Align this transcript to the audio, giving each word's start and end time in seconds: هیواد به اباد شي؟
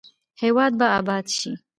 هیواد 0.41 0.73
به 0.79 0.87
اباد 0.99 1.25
شي؟ 1.37 1.51